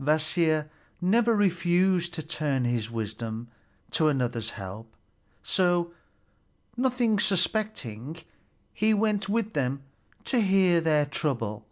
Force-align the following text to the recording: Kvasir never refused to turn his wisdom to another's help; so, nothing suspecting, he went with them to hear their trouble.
Kvasir 0.00 0.68
never 1.00 1.34
refused 1.34 2.14
to 2.14 2.22
turn 2.22 2.62
his 2.64 2.88
wisdom 2.88 3.48
to 3.90 4.06
another's 4.06 4.50
help; 4.50 4.94
so, 5.42 5.92
nothing 6.76 7.18
suspecting, 7.18 8.18
he 8.72 8.94
went 8.94 9.28
with 9.28 9.54
them 9.54 9.82
to 10.24 10.38
hear 10.40 10.80
their 10.80 11.04
trouble. 11.04 11.66